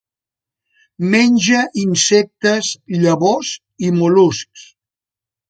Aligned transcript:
Menja 1.11 1.59
insectes, 1.81 2.71
llavors 3.05 3.53
i 3.87 3.93
mol·luscs. 4.01 4.67